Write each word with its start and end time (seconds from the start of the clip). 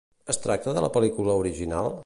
Es 0.33 0.39
tracta 0.45 0.73
de 0.77 0.83
la 0.85 0.91
pel·lícula 0.97 1.37
original? 1.45 1.93